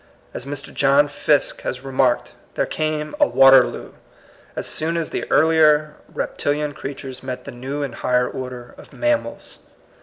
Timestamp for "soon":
4.65-4.97